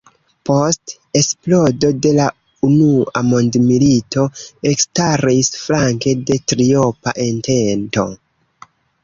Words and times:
Post 0.49 0.93
eksplodo 1.19 1.91
de 2.05 2.13
la 2.19 2.25
unua 2.67 3.21
mondmilito 3.27 4.25
ekstaris 4.71 5.51
flanke 5.67 6.15
de 6.33 6.41
Triopa 6.55 7.17
Entento. 7.29 8.09